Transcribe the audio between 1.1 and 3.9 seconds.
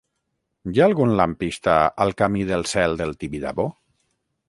lampista al camí del Cel del Tibidabo?